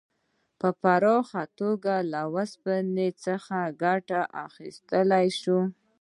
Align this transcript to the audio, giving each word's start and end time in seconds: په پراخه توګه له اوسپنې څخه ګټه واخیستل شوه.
په 0.59 0.69
پراخه 0.81 1.43
توګه 1.59 1.93
له 2.11 2.21
اوسپنې 2.33 3.09
څخه 3.25 3.57
ګټه 3.83 4.21
واخیستل 4.35 5.09
شوه. 5.39 5.61